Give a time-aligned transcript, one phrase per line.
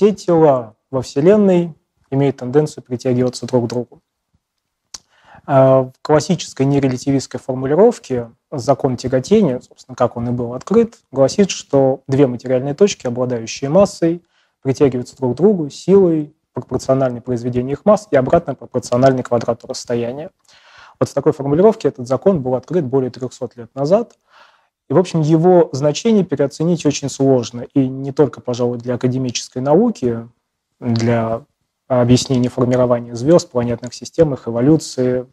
[0.00, 1.74] все тела во Вселенной
[2.10, 4.00] имеют тенденцию притягиваться друг к другу.
[5.44, 12.00] А, в классической нерелятивистской формулировке закон тяготения, собственно, как он и был открыт, гласит, что
[12.08, 14.24] две материальные точки, обладающие массой,
[14.62, 20.30] притягиваются друг к другу силой пропорциональной произведению их масс и обратно пропорциональной квадрату расстояния.
[20.98, 24.14] Вот в такой формулировке этот закон был открыт более 300 лет назад.
[24.90, 27.64] И, в общем, его значение переоценить очень сложно.
[27.74, 30.28] И не только, пожалуй, для академической науки,
[30.80, 31.42] для
[31.86, 35.26] объяснения формирования звезд, планетных систем, их эволюции.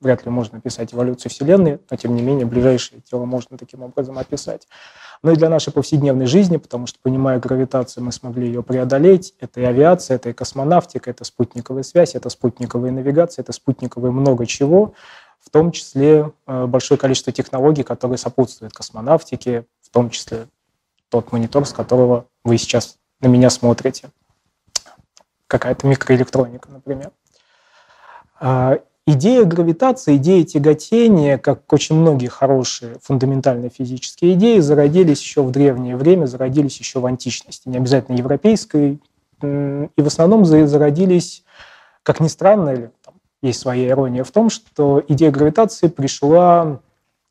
[0.00, 4.16] Вряд ли можно описать эволюцию Вселенной, но, тем не менее, ближайшее тело можно таким образом
[4.16, 4.66] описать.
[5.22, 9.34] Но и для нашей повседневной жизни, потому что, понимая гравитацию, мы смогли ее преодолеть.
[9.40, 14.46] Это и авиация, это и космонавтика, это спутниковая связь, это спутниковая навигация, это спутниковое много
[14.46, 14.94] чего,
[15.44, 20.46] в том числе э, большое количество технологий, которые сопутствуют космонавтике, в том числе
[21.08, 24.10] тот монитор, с которого вы сейчас на меня смотрите
[25.46, 27.10] какая-то микроэлектроника, например.
[28.38, 35.50] А, идея гравитации, идея тяготения, как очень многие хорошие фундаментальные физические идеи, зародились еще в
[35.50, 39.00] древнее время, зародились еще в античности, не обязательно европейской,
[39.42, 41.44] и в основном зародились,
[42.02, 42.90] как ни странно, или
[43.42, 46.80] есть своя ирония в том, что идея гравитации пришла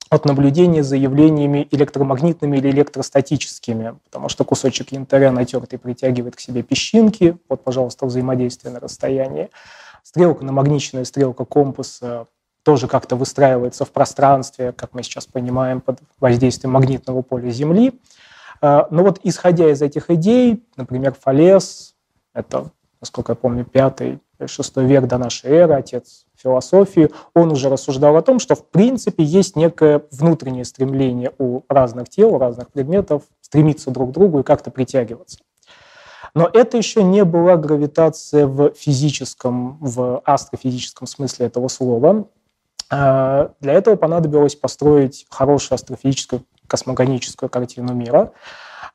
[0.09, 6.63] от наблюдения за явлениями электромагнитными или электростатическими, потому что кусочек янтаря натертый притягивает к себе
[6.63, 7.37] песчинки.
[7.47, 9.49] Вот, пожалуйста, взаимодействие на расстоянии.
[10.03, 12.25] Стрелка, намагниченная стрелка компаса
[12.63, 17.99] тоже как-то выстраивается в пространстве, как мы сейчас понимаем, под воздействием магнитного поля Земли.
[18.61, 21.95] А, но вот исходя из этих идей, например, Фалес,
[22.33, 28.15] это, насколько я помню, пятый шестой век до нашей эры, отец философии, он уже рассуждал
[28.15, 33.23] о том, что в принципе есть некое внутреннее стремление у разных тел, у разных предметов
[33.41, 35.39] стремиться друг к другу и как-то притягиваться.
[36.35, 42.27] Но это еще не была гравитация в физическом, в астрофизическом смысле этого слова.
[42.91, 48.31] А, для этого понадобилось построить хорошую астрофизическую космогоническую картину мира–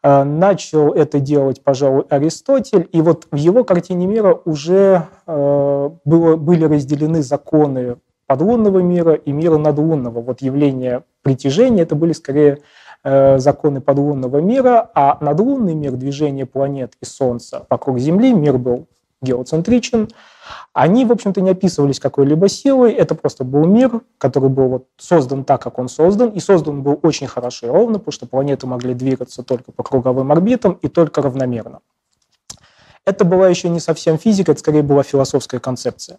[0.05, 6.65] начал это делать, пожалуй, Аристотель, и вот в его картине мира уже э, было, были
[6.65, 10.21] разделены законы подлунного мира и мира надлунного.
[10.21, 12.59] Вот явление притяжения– это были скорее
[13.03, 18.87] э, законы подлунного мира, а надлунный мир, движение планет и Солнца вокруг Земли, мир был
[19.23, 20.09] геоцентричен,
[20.73, 25.45] они, в общем-то, не описывались какой-либо силой, это просто был мир, который был вот создан
[25.45, 28.95] так, как он создан, и создан был очень хорошо и ровно, потому что планеты могли
[28.95, 31.81] двигаться только по круговым орбитам и только равномерно.
[33.05, 36.19] Это была еще не совсем физика, это скорее была философская концепция.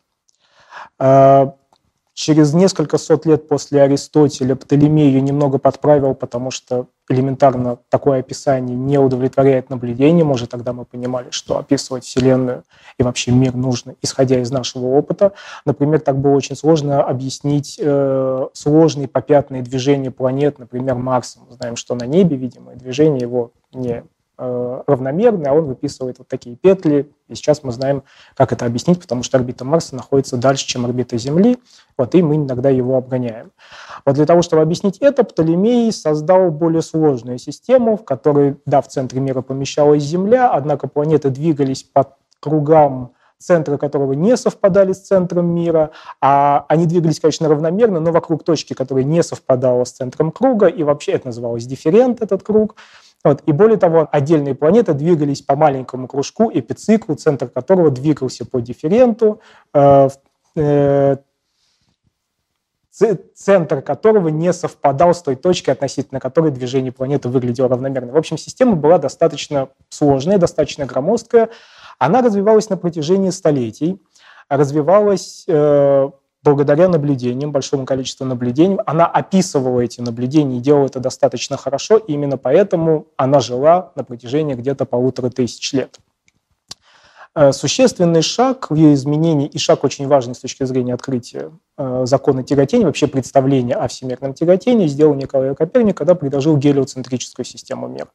[2.15, 8.77] Через несколько сот лет после Аристотеля Птолемей ее немного подправил, потому что элементарно такое описание
[8.77, 10.31] не удовлетворяет наблюдениям.
[10.31, 12.63] Уже тогда мы понимали, что описывать Вселенную
[12.97, 15.33] и вообще мир нужно, исходя из нашего опыта.
[15.65, 21.39] Например, так было очень сложно объяснить э, сложные попятные движения планет, например, Марса.
[21.45, 24.05] Мы знаем, что на небе, видимо, движение его не
[24.37, 27.11] равномерный, а он выписывает вот такие петли.
[27.27, 28.03] И сейчас мы знаем,
[28.35, 31.57] как это объяснить, потому что орбита Марса находится дальше, чем орбита Земли,
[31.97, 33.51] вот, и мы иногда его обгоняем.
[34.05, 38.87] Вот для того, чтобы объяснить это, Птолемей создал более сложную систему, в которой, да, в
[38.87, 45.53] центре мира помещалась Земля, однако планеты двигались по кругам центры которого не совпадали с центром
[45.53, 45.91] мира,
[46.21, 50.83] а они двигались, конечно, равномерно, но вокруг точки, которая не совпадала с центром круга, и
[50.83, 52.75] вообще это называлось дифферент, этот круг.
[53.25, 53.41] Вот.
[53.47, 59.41] И более того, отдельные планеты двигались по маленькому кружку, эпициклу, центр которого двигался по дифференту,
[59.73, 60.09] э,
[60.55, 61.17] э,
[63.33, 68.13] центр которого не совпадал с той точкой, относительно которой движение планеты выглядело равномерно.
[68.13, 71.49] В общем, система была достаточно сложная, достаточно громоздкая.
[71.97, 73.99] Она развивалась на протяжении столетий,
[74.49, 76.09] развивалась э,
[76.45, 82.13] благодаря наблюдениям, большому количеству наблюдений, она описывала эти наблюдения и делала это достаточно хорошо, и
[82.13, 85.99] именно поэтому она жила на протяжении где-то полутора тысяч лет.
[87.33, 92.03] Э, существенный шаг в ее изменении, и шаг очень важный с точки зрения открытия э,
[92.05, 98.07] закона тяготения, вообще представления о всемирном тяготении, сделал Николай Коперник, когда предложил гелиоцентрическую систему мира.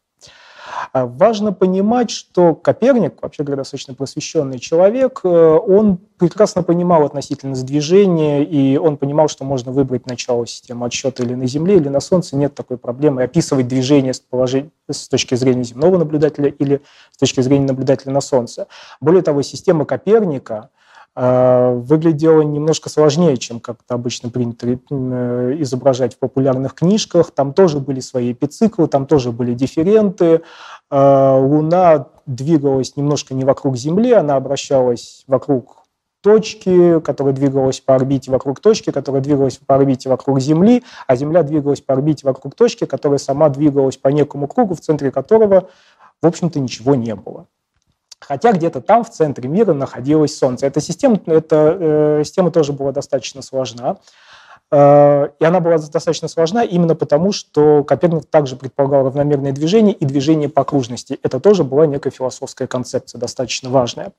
[0.93, 7.65] А важно понимать, что Коперник, вообще говоря, достаточно просвещенный человек, э, он прекрасно понимал относительность
[7.65, 12.01] движения, и он понимал, что можно выбрать начало системы отсчета или на Земле, или на
[12.01, 13.23] Солнце, нет такой проблемы.
[13.23, 16.83] Описывать движение с, положения, с точки зрения земного наблюдателя или
[17.13, 18.67] с точки зрения наблюдателя на Солнце.
[19.01, 20.71] Более того, система Коперника–
[21.17, 27.33] выглядело немножко сложнее, чем как-то обычно принято э, изображать в популярных книжках.
[27.33, 30.43] Там тоже были свои эпициклы, там тоже были дифференты.
[30.91, 35.81] Луна двигалась немножко не вокруг Земли, она обращалась вокруг
[36.21, 41.43] точки, которая двигалась по орбите вокруг точки, которая двигалась по орбите вокруг Земли, а Земля
[41.43, 45.69] двигалась по орбите вокруг точки, которая сама двигалась по некому кругу, в центре которого,
[46.23, 47.47] в общем-то, ничего не было.
[48.31, 50.65] Хотя где-то там, в центре мира, находилось Солнце.
[50.69, 53.97] Эта система, эта, э, система тоже была достаточно сложна.
[54.71, 60.05] Э, и она была достаточно сложна именно потому, что Коперник также предполагал равномерное движение и
[60.05, 61.19] движение по окружности.
[61.25, 64.13] Это тоже была некая философская концепция, достаточно важная.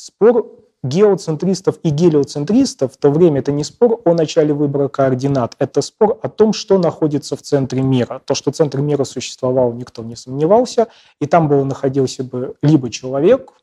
[0.00, 0.46] Спор
[0.84, 6.20] геоцентристов и гелиоцентристов в то время это не спор о начале выбора координат, это спор
[6.22, 8.22] о том, что находится в центре мира.
[8.24, 10.86] То, что центр мира существовал, никто не сомневался,
[11.20, 13.54] и там был находился бы либо человек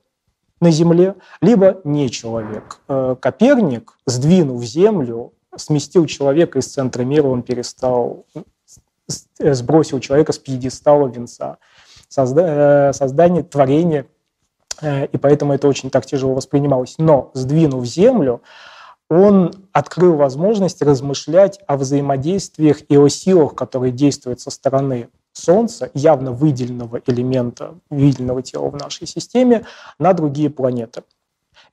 [0.60, 2.82] на Земле, либо не человек.
[2.90, 8.26] Э, Коперник, сдвинув Землю, сместил человека из центра мира, он перестал,
[9.40, 11.60] сбросил человека с пьедестала венца.
[12.10, 14.15] Созда, э, создание, творение Э,
[14.82, 16.96] и поэтому это очень так тяжело воспринималось.
[16.98, 18.42] Но, сдвинув землю,
[19.10, 26.32] он открыл возможность размышлять о взаимодействиях и о силах, которые действуют со стороны Солнца, явно
[26.32, 29.66] выделенного элемента, выделенного тела в нашей системе,
[30.00, 31.04] на другие планеты.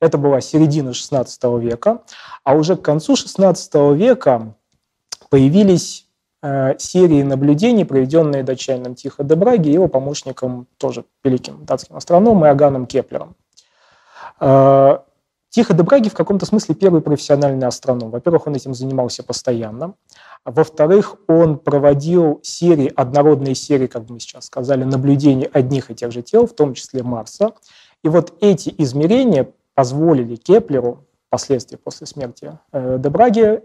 [0.01, 2.01] Это была середина XVI века,
[2.43, 4.53] а уже к концу XVI века
[5.29, 6.02] появились Э,
[6.77, 12.85] серии наблюдений, проведенные датчанином Тихо де Браги и его помощником, тоже великим датским астрономом Иоганном
[12.85, 13.35] Кеплером.
[14.41, 14.97] Э,
[15.49, 18.09] Тихо де Браги в каком-то смысле первый профессиональный астроном.
[18.09, 19.93] Во-первых, он этим занимался постоянно.
[20.43, 26.23] Во-вторых, он проводил серии, однородные серии, как мы сейчас сказали, наблюдений одних и тех же
[26.23, 27.51] тел, в том числе Марса.
[28.03, 33.61] И вот эти измерения позволили Кеплеру, впоследствии после смерти э, де Браге,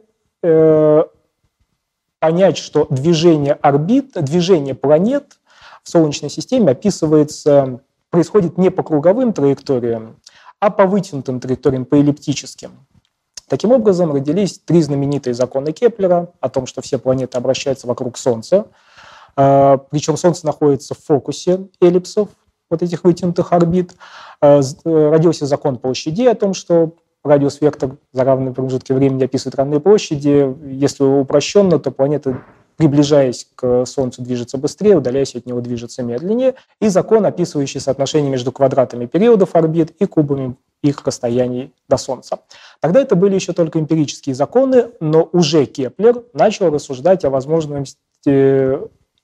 [2.21, 5.39] понять, что движение орбит, движение планет
[5.83, 7.81] в Солнечной системе описывается,
[8.11, 10.17] происходит не по круговым траекториям,
[10.61, 12.73] а по вытянутым траекториям, по эллиптическим.
[13.49, 18.67] Таким образом, родились три знаменитые законы Кеплера о том, что все планеты обращаются вокруг Солнца.
[19.37, 22.29] А, Причем Солнце находится в фокусе эллипсов,
[22.69, 23.95] вот этих вытянутых орбит.
[24.43, 26.97] А, э, родился закон площадей о том, что
[27.29, 30.55] радиус-вектор за равные промежутки времени описывает равные площади.
[30.67, 32.43] Если упрощенно, то планета,
[32.77, 36.55] приближаясь к Солнцу, движется быстрее, удаляясь от него, движется медленнее.
[36.81, 42.41] И закон, описывающий соотношение между квадратами периодов орбит и кубами их расстояний до Солнца.
[42.81, 48.79] Тогда это были еще только эмпирические законы, но уже Кеплер начал рассуждать о возможности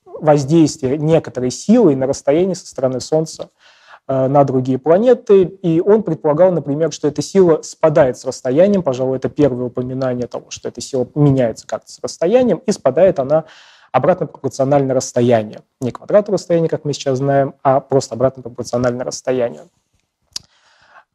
[0.05, 3.74] воздействия некоторой силы на расстояние со стороны Солнца Э,
[4.07, 9.31] на другие планеты, и он предполагал, например, что эта сила спадает с расстоянием, пожалуй, это
[9.31, 13.45] первое упоминание того, что эта сила меняется как-то с расстоянием, и спадает она
[13.95, 15.61] обратно пропорционально расстоянию.
[15.81, 19.71] Не квадрату расстояния, как мы сейчас знаем, а просто обратно пропорционально расстоянию.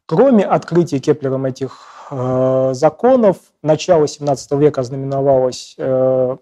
[0.06, 1.78] Кроме открытия Кеплером этих
[2.10, 6.36] э, законов, начало 17 века знаменовалось э,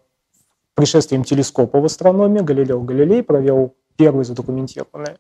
[0.75, 2.39] пришествием телескопа в астрономии.
[2.39, 5.19] Галилео Галилей провел первые задокументированные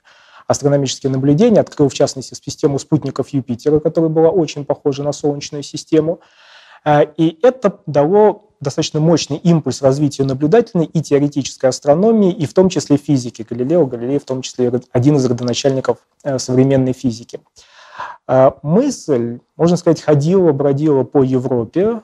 [0.49, 6.21] астрономические наблюдения, открыл, в частности, систему спутников Юпитера, которая была очень похожа на Солнечную систему.
[6.85, 12.71] Э, и это дало достаточно мощный импульс развитию наблюдательной и теоретической астрономии, и в том
[12.71, 13.47] числе физики.
[13.49, 17.40] Галилео Галилей в том числе один из родоначальников э, современной физики.
[18.26, 22.00] Э, мысль, можно сказать, ходила, бродила по Европе.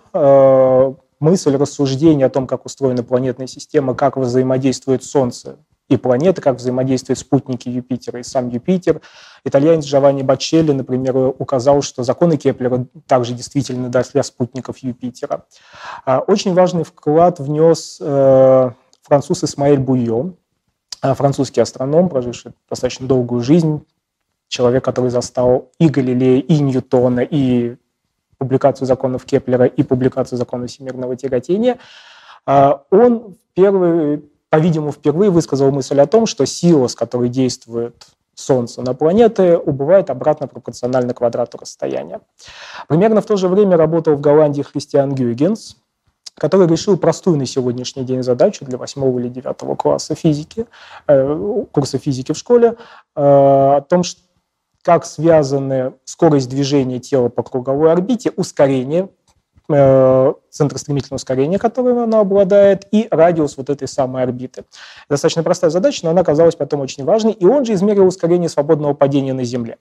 [1.21, 5.57] Мысль рассуждения о том, как устроена планетная система, как взаимодействует Солнце
[5.89, 9.01] и планеты, как взаимодействуют спутники Юпитера и сам Юпитер.
[9.45, 15.45] Итальянец Джованни Бачелли, например, указал, что законы Кеплера также действительно для спутников Юпитера.
[16.07, 18.71] А, очень важный вклад внес э,
[19.03, 20.33] француз Исмаэль Буйо,
[21.03, 23.85] а, французский астроном, проживший достаточно долгую жизнь,
[24.49, 27.77] человек, который застал и Галилея, и Ньютона, и
[28.39, 31.79] публикацию законов Кеплера, и публикацию законов всемирного тяготения.
[32.47, 34.23] А, он первый
[34.55, 38.07] по-видимому, впервые высказал мысль о том, что сила, с которой действует
[38.37, 42.21] Солнце на планеты, убывает обратно пропорционально квадрату расстояния.
[42.87, 45.77] Примерно в то же время работал в Голландии Христиан Гюйгенс,
[46.37, 50.67] который решил простую на сегодняшний день задачу для 8 или 9 класса физики,
[51.09, 52.77] э, курса физики в школе,
[53.17, 54.05] э, о том,
[54.83, 59.09] как связаны скорость движения тела по круговой орбите, ускорение
[59.67, 64.65] центр стремительного ускорения, которым она обладает, и радиус вот этой самой орбиты.
[65.09, 68.95] Достаточно простая задача, но она оказалась потом очень важной, и он же измерил ускорение свободного
[68.95, 69.79] падения на Земле.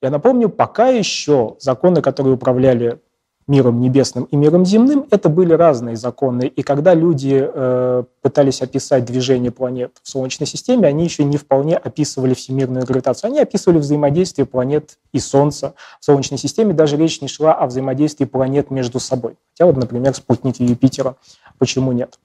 [0.00, 3.00] Я напомню, пока еще законы, которые управляли
[3.48, 6.46] миром небесным и миром земным, это были разные законы.
[6.46, 11.76] И когда люди э, пытались описать движение планет в Солнечной системе, они еще не вполне
[11.76, 13.30] описывали всемирную гравитацию.
[13.30, 16.74] Они описывали взаимодействие планет и Солнца в Солнечной системе.
[16.74, 19.36] Даже речь не шла о взаимодействии планет между собой.
[19.52, 21.16] Хотя вот, например, спутники Юпитера.
[21.58, 22.18] Почему нет?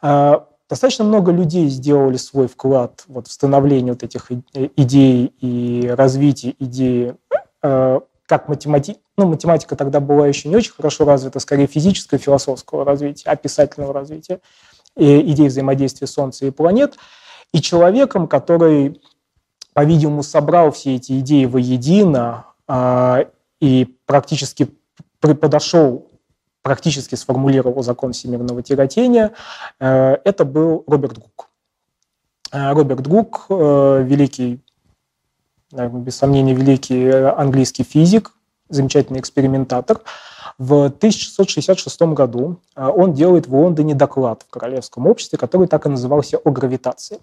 [0.00, 0.38] Э,
[0.70, 7.16] достаточно много людей сделали свой вклад вот, в становление вот этих идей и развитие идеи
[7.62, 8.98] э, как математи...
[9.16, 14.40] ну, математика тогда была еще не очень хорошо развита, скорее физического, философского развития, описательного развития,
[14.96, 16.96] и идей взаимодействия Солнца и планет,
[17.52, 19.00] и человеком, который,
[19.72, 23.24] по-видимому, собрал все эти идеи воедино э,
[23.60, 24.68] и практически
[25.20, 26.10] подошел,
[26.60, 29.32] практически сформулировал закон всемирного тяготения,
[29.80, 31.48] э, это был Роберт Гук.
[32.52, 34.60] Э, Роберт Гук, э, великий
[35.72, 38.32] без сомнения, великий э, английский физик,
[38.68, 40.00] замечательный экспериментатор.
[40.58, 45.88] В 1666 году э, он делает в Лондоне доклад в Королевском обществе, который так и
[45.88, 47.20] назывался «О гравитации»,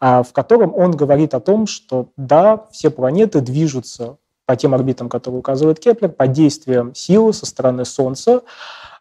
[0.00, 5.08] а, в котором он говорит о том, что да, все планеты движутся по тем орбитам,
[5.08, 8.42] которые указывает Кеплер, под действием силы со стороны Солнца,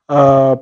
[0.08, 0.58] э,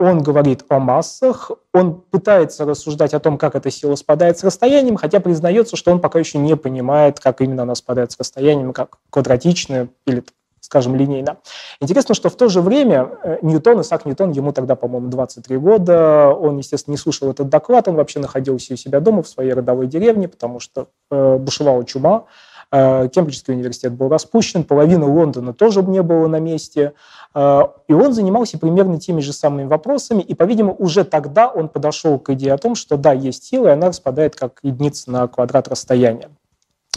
[0.00, 4.96] он говорит о массах, он пытается рассуждать о том, как эта сила спадает с расстоянием,
[4.96, 8.96] хотя признается, что он пока еще не понимает, как именно она спадает с расстоянием, как
[9.10, 10.24] квадратично или,
[10.60, 11.36] скажем, линейно.
[11.82, 16.28] Интересно, что в то же время э, Ньютон, Исаак Ньютон, ему тогда, по-моему, 23 года,
[16.28, 19.86] он, естественно, не слушал этот доклад, он вообще находился у себя дома в своей родовой
[19.86, 22.24] деревне, потому что э, бушевала чума,
[22.70, 26.92] Кембриджский университет был распущен, половина Лондона тоже не было на месте.
[27.34, 30.22] Э, и он занимался примерно теми же самыми вопросами.
[30.22, 33.72] И, по-видимому, уже тогда он подошел к идее о том, что да, есть сила, и
[33.72, 36.30] она распадает как единица на квадрат расстояния.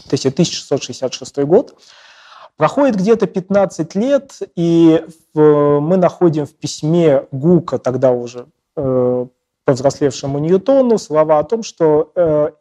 [0.09, 1.75] То есть это 1666 год.
[2.55, 5.03] Проходит где-то 15 лет, и
[5.33, 9.25] мы находим в письме Гука, тогда уже э,
[9.65, 12.11] повзрослевшему Ньютону, слова о том, что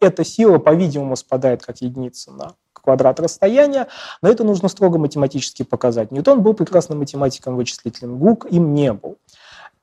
[0.01, 3.89] эта сила, по-видимому, спадает как единица на квадрат расстояния,
[4.21, 6.11] но это нужно строго математически показать.
[6.11, 9.17] Ньютон был прекрасным математиком, вычислителем, Гук им не был.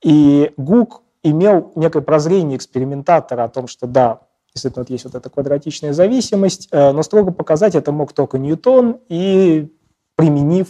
[0.01, 4.21] И Гук имел некое прозрение экспериментатора о том, что да,
[4.53, 8.99] действительно вот есть вот эта квадратичная зависимость, э, но строго показать это мог только Ньютон,
[9.09, 9.71] и
[10.15, 10.67] применив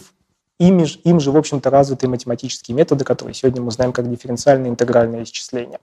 [0.58, 5.24] ими, им же, в общем-то, развитые математические методы, которые сегодня мы знаем как дифференциальное интегральное
[5.24, 5.80] исчисление.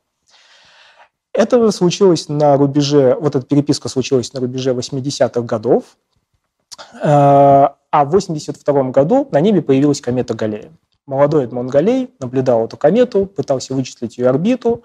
[1.33, 5.83] Это случилось на рубеже, вот эта переписка случилась на рубеже 80-х годов,
[7.01, 10.71] а в 1982 году на небе появилась комета Галлея.
[11.07, 14.83] Молодой Эдмон Галлей наблюдал эту комету, пытался вычислить ее орбиту,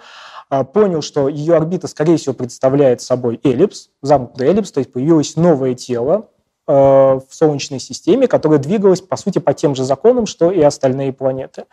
[0.51, 5.35] э, понял, что ее орбита, скорее всего, представляет собой эллипс, замкнутый эллипс, то есть появилось
[5.35, 6.29] новое тело
[6.69, 11.13] э, в Солнечной системе, которое двигалось, по сути, по тем же законам, что и остальные
[11.13, 11.65] планеты.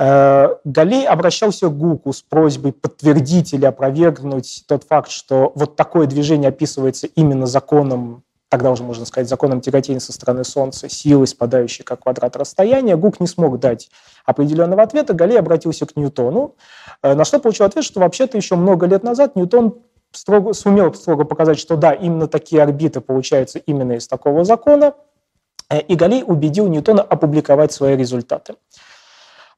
[0.00, 6.50] Галей обращался к Гуку с просьбой подтвердить или опровергнуть тот факт, что вот такое движение
[6.50, 12.02] описывается именно законом тогда уже можно сказать, законом тяготения со стороны Солнца, силы, спадающей как
[12.02, 13.90] квадрат расстояния, Гук не смог дать
[14.24, 16.56] определенного ответа, Галлей обратился к Ньютону,
[17.02, 19.78] э, на что получил ответ, что вообще-то еще много лет назад Ньютон
[20.12, 24.94] строго, сумел строго показать, что да, именно такие орбиты получаются именно из такого закона,
[25.68, 28.54] э, и Галлей убедил Ньютона опубликовать свои результаты.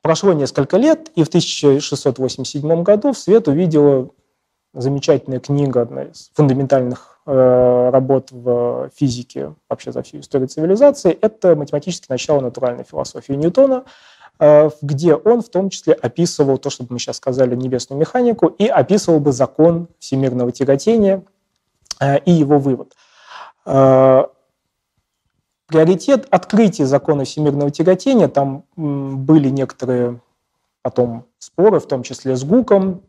[0.02, 4.10] Прошло несколько лет, и в 1687 году в свет увидела
[4.72, 11.54] замечательная книга, одна из фундаментальных Э, работ в физике вообще за всю историю цивилизации, это
[11.54, 13.84] математическое начало натуральной философии Ньютона,
[14.40, 18.66] э, где он в том числе описывал то, что мы сейчас сказали, небесную механику, и
[18.66, 21.22] описывал бы закон всемирного тяготения
[22.00, 22.94] э, и его вывод.
[25.66, 30.20] Приоритет открытия закона всемирного тяготения, там были некоторые
[30.82, 33.02] потом споры, в том числе с Гуком,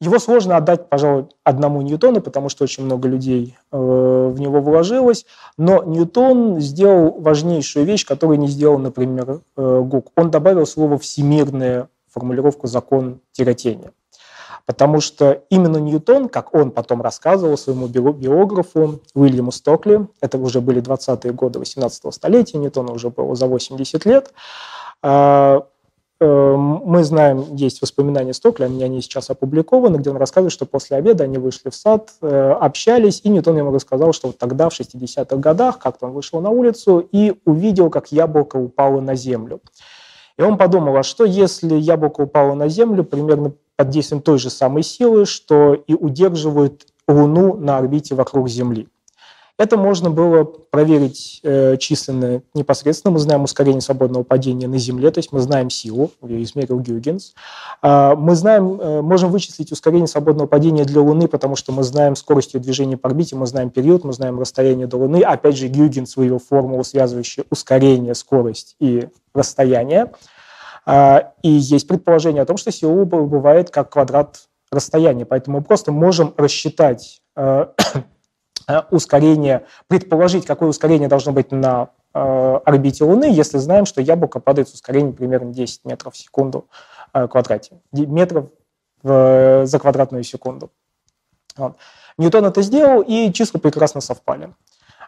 [0.00, 5.24] его сложно отдать, пожалуй, одному Ньютону, потому что очень много людей э, в него вложилось.
[5.56, 10.12] Но Ньютон сделал важнейшую вещь, которую не сделал, например, э, Гук.
[10.14, 13.92] Он добавил слово «всемирная» формулировку «закон тяготения».
[14.66, 20.82] Потому что именно Ньютон, как он потом рассказывал своему биографу Уильяму Стокли, это уже были
[20.82, 24.34] 20-е годы 18-го столетия, Ньютону уже было за 80 лет,
[25.02, 25.60] э,
[26.18, 31.36] мы знаем, есть воспоминания Стокля, они сейчас опубликованы, где он рассказывает, что после обеда они
[31.36, 35.78] вышли в сад, э, общались, и Ньютон ему рассказал, что вот тогда, в 60-х годах,
[35.78, 39.60] как-то он вышел на улицу и увидел, как яблоко упало на землю.
[40.38, 44.48] И он подумал, а что если яблоко упало на землю примерно под действием той же
[44.48, 48.88] самой силы, что и удерживает Луну на орбите вокруг Земли?
[49.58, 53.12] Это можно было проверить э, численно непосредственно.
[53.12, 57.34] Мы знаем ускорение свободного падения на Земле, то есть мы знаем силу, ее измерил Гюйгенс.
[57.82, 62.16] Э, мы знаем, э, можем вычислить ускорение свободного падения для Луны, потому что мы знаем
[62.16, 65.22] скорость ее движения по орбите, мы знаем период, мы знаем расстояние до Луны.
[65.22, 70.12] Опять же, Гюйгенс вывел формулу, связывающую ускорение, скорость и расстояние.
[70.86, 75.92] Э, и есть предположение о том, что сила бывает как квадрат расстояния, поэтому мы просто
[75.92, 77.66] можем рассчитать Э,
[78.90, 84.68] ускорение, предположить, какое ускорение должно быть на э, орбите Луны, если знаем, что яблоко падает
[84.68, 86.66] с ускорением примерно 10 метров в секунду
[87.12, 88.46] э, квадрате, метров
[89.02, 90.72] за квадратную секунду.
[91.56, 91.76] Вот.
[92.18, 94.52] Ньютон это сделал, и числа прекрасно совпали.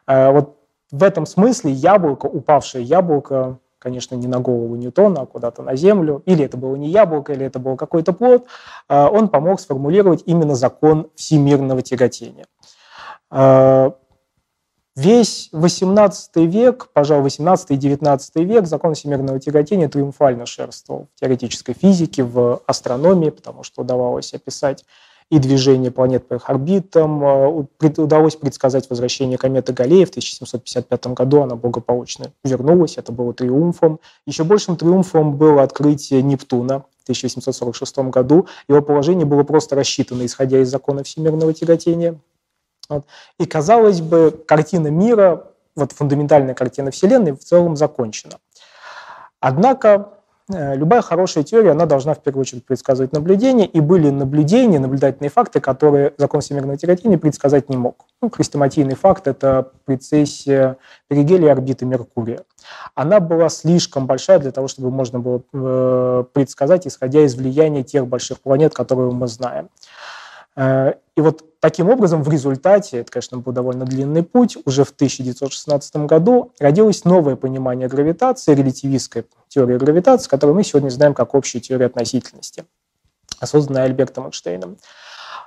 [0.07, 0.57] Вот
[0.93, 6.23] в этом смысле яблоко, упавшее яблоко, конечно, не на голову Ньютона, а куда-то на Землю,
[6.27, 8.47] или это было не яблоко, или это был какой-то плод,
[8.89, 12.47] он помог сформулировать именно закон всемирного тяготения.
[13.31, 13.95] А,
[14.97, 21.75] весь 18 век, пожалуй, 18 и 19 век закон всемирного тяготения триумфально шерствовал в теоретической
[21.75, 24.85] физике, в астрономии, потому что удавалось описать
[25.31, 27.23] и движение планет по их орбитам.
[27.25, 27.49] А,
[27.99, 31.43] удалось предсказать возвращение кометы Галлея в 1755 году.
[31.43, 32.97] Она благополучно вернулась.
[32.97, 34.01] Это было триумфом.
[34.27, 38.47] Еще большим триумфом было открытие Нептуна в 1846 году.
[38.69, 42.19] Его положение было просто рассчитано, исходя из закона всемирного тяготения.
[42.89, 43.05] Вот.
[43.39, 45.45] И, казалось бы, картина мира,
[45.77, 48.35] вот фундаментальная картина Вселенной в целом закончена.
[49.41, 50.09] Однако
[50.53, 55.31] э, любая хорошая теория, она должна в первую очередь предсказывать наблюдения, и были наблюдения, наблюдательные
[55.31, 58.07] факты, которые закон всемирного тяготения предсказать не мог.
[58.21, 62.41] Ну, хрестоматийный факт– это прецессия перигелия орбиты Меркурия.
[62.95, 68.09] Она была слишком большая для того, чтобы можно было э, предсказать, исходя из влияния тех
[68.09, 69.69] больших планет, которые мы знаем.
[70.59, 74.91] Э, и вот таким образом в результате, это, конечно, был довольно длинный путь, уже в
[74.91, 81.63] 1916 году родилось новое понимание гравитации, релятивистская теория гравитации, которую мы сегодня знаем как общую
[81.63, 82.65] теорию относительности,
[83.43, 84.79] созданная Альбертом Эйнштейном.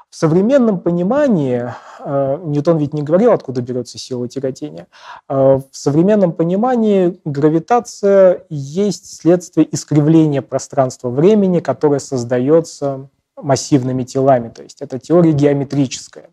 [0.10, 4.88] В современном понимании, э, Ньютон ведь не говорил, откуда берется сила тяготения,
[5.28, 13.10] э, в современном понимании гравитация есть следствие искривления пространства-времени, которое создается
[13.42, 14.50] массивными телами.
[14.50, 16.30] То есть это теория геометрическая.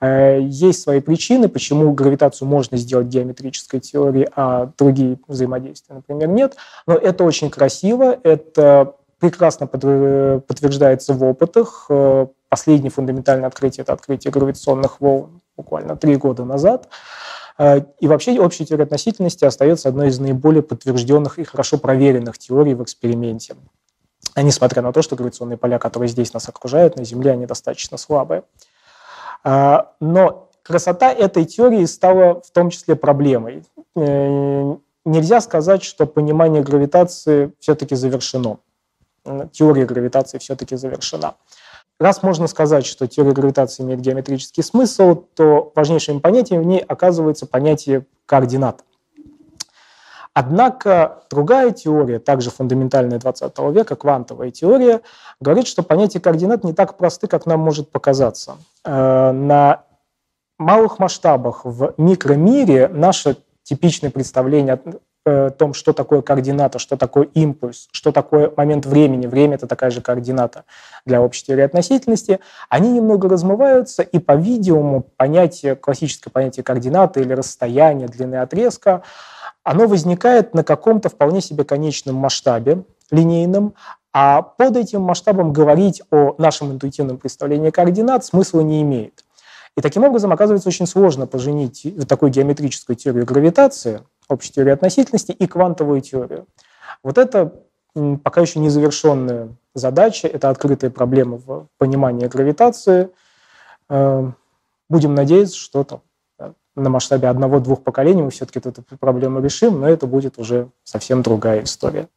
[0.00, 6.56] Э, есть свои причины, почему гравитацию можно сделать геометрической теорией, а другие взаимодействия, например, нет.
[6.86, 11.86] Но это очень красиво, это прекрасно подтверждается в опытах.
[11.88, 16.88] Э, последнее фундаментальное открытие– это открытие гравитационных волн буквально три года назад.
[17.58, 22.74] Э, и вообще общая теория относительности остается одной из наиболее подтвержденных и хорошо проверенных теорий
[22.74, 23.54] в эксперименте.
[24.34, 27.96] А несмотря на то, что гравитационные поля, которые здесь нас окружают, на Земле, они достаточно
[27.98, 28.44] слабые.
[29.44, 33.64] А, но красота этой теории стала в том числе проблемой.
[33.94, 38.58] Э, нельзя сказать, что понимание гравитации все-таки завершено.
[39.52, 41.34] Теория гравитации все-таки завершена.
[42.00, 47.46] Раз можно сказать, что теория гравитации имеет геометрический смысл, то важнейшим понятием в ней оказывается
[47.46, 48.84] понятие координат.
[50.34, 55.02] Однако другая теория, также фундаментальная 20 века, квантовая теория,
[55.40, 58.56] говорит, что понятие координат не так просты, как нам может показаться.
[58.84, 59.82] Э, на
[60.58, 64.80] малых масштабах в микромире наше типичное представление
[65.24, 69.26] о том, что такое координата, что такое импульс, что такое момент времени.
[69.26, 70.64] Время– это такая же координата
[71.04, 72.40] для общей теории относительности.
[72.68, 79.02] Они немного размываются, и, по-видимому, понятие, классическое понятие координаты или расстояния, длины отрезка–
[79.64, 83.74] оно возникает на каком-то вполне себе конечном масштабе, линейном,
[84.12, 89.24] а под этим масштабом говорить о нашем интуитивном представлении координат смысла не имеет.
[89.76, 95.46] И таким образом оказывается очень сложно поженить такую геометрическую теорию гравитации, общую теорию относительности и
[95.46, 96.46] квантовую теорию.
[97.02, 97.54] Вот это
[98.22, 103.10] пока еще незавершенная задача, это открытая проблема в понимании гравитации.
[103.88, 104.30] Э,
[104.88, 106.02] будем надеяться, что там
[106.74, 111.64] на масштабе одного-двух поколений мы все-таки эту проблему решим, но это будет уже совсем другая
[111.64, 112.08] история.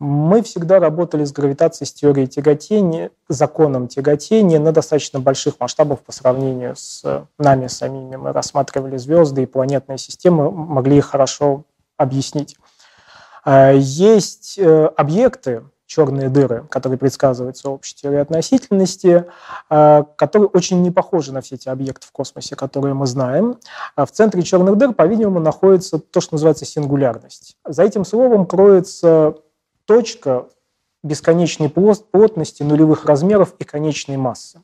[0.00, 6.10] Мы всегда работали с гравитацией, с теорией тяготения, законом тяготения на достаточно больших масштабах по
[6.10, 8.16] сравнению с нами самими.
[8.16, 11.64] Мы рассматривали звезды и планетные системы, могли их хорошо
[11.96, 12.56] объяснить.
[13.44, 15.62] А, есть э, объекты,
[15.94, 19.26] черные дыры, которые предсказываются общей теорией относительности,
[19.68, 23.58] а, которые очень не похожи на все эти объекты в космосе, которые мы знаем.
[23.94, 27.56] А в центре черных дыр, по-видимому, находится то, что называется сингулярность.
[27.64, 29.34] За этим словом кроется
[29.84, 30.46] точка,
[31.04, 34.62] бесконечной плотности, нулевых размеров и конечной массы.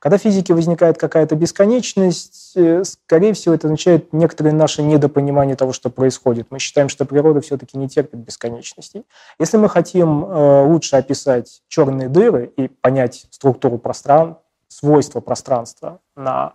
[0.00, 5.72] Когда в физике возникает какая-то бесконечность, э, скорее всего, это означает некоторое наше недопонимание того,
[5.72, 6.46] что происходит.
[6.50, 9.04] Мы считаем, что природа все-таки не терпит бесконечностей.
[9.38, 16.54] Если мы хотим э, лучше описать черные дыры и понять структуру пространства, свойства пространства на,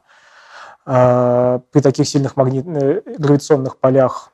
[0.87, 2.65] э, при таких сильных магнит...
[2.65, 4.31] гравитационных полях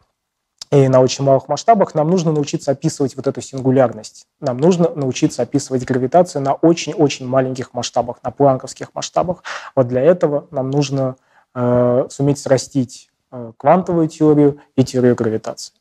[0.74, 4.26] и на очень малых масштабах, нам нужно научиться описывать вот эту сингулярность.
[4.42, 9.44] Нам нужно научиться описывать гравитацию на очень-очень маленьких масштабах, на планковских масштабах.
[9.76, 11.16] Вот для этого нам нужно
[11.54, 15.74] э, суметь срастить э, квантовую теорию и теорию гравитации.